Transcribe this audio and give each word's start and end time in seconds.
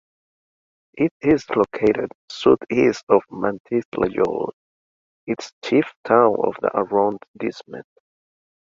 It 0.95 1.13
is 1.21 1.45
located 1.51 2.09
southeast 2.27 3.03
of 3.07 3.21
Mantes-la-Jolie, 3.29 4.51
its 5.27 5.53
chief 5.63 5.93
town 6.03 6.37
of 6.43 6.55
the 6.59 6.71
arrondissement. 6.75 7.85